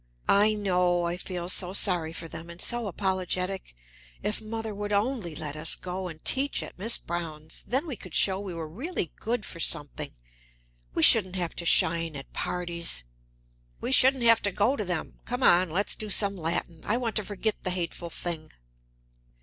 "I 0.27 0.55
know! 0.55 1.03
I 1.03 1.15
feel 1.15 1.47
so 1.47 1.73
sorry 1.73 2.11
for 2.11 2.27
them, 2.27 2.49
and 2.49 2.59
so 2.59 2.87
apologetic. 2.87 3.75
If 4.23 4.41
mother 4.41 4.73
would 4.73 4.91
only 4.91 5.35
let 5.35 5.55
us 5.55 5.75
go 5.75 6.07
and 6.07 6.25
teach 6.25 6.63
at 6.63 6.79
Miss 6.79 6.97
Browne's; 6.97 7.61
then 7.67 7.85
we 7.85 7.95
could 7.95 8.15
show 8.15 8.39
we 8.39 8.55
were 8.55 8.67
really 8.67 9.11
good 9.19 9.45
for 9.45 9.59
something. 9.59 10.13
We 10.95 11.03
shouldn't 11.03 11.35
have 11.35 11.55
to 11.55 11.67
shine 11.67 12.15
at 12.15 12.33
parties." 12.33 13.03
"We 13.79 13.91
shouldn't 13.91 14.23
have 14.23 14.41
to 14.41 14.51
go 14.51 14.75
to 14.75 14.83
them! 14.83 15.19
Come 15.27 15.43
on, 15.43 15.69
let's 15.69 15.95
do 15.95 16.09
some 16.09 16.35
Latin. 16.35 16.81
I 16.83 16.97
want 16.97 17.15
to 17.17 17.23
forget 17.23 17.61
the 17.63 17.69
hateful 17.69 18.09
thing." 18.09 18.49